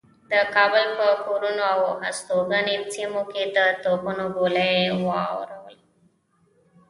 [0.31, 3.21] د کابل پر کورونو او هستوګنو سیمو
[3.57, 5.77] د توپونو ګولۍ و اوروي.